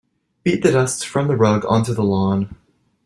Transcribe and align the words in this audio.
Beat 0.43 0.63
the 0.63 0.71
dust 0.71 1.07
from 1.07 1.27
the 1.27 1.35
rug 1.35 1.63
onto 1.67 1.93
the 1.93 2.01
lawn. 2.01 2.55